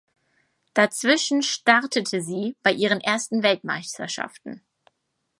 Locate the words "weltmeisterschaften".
3.43-4.63